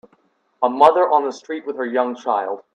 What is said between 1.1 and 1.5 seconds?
the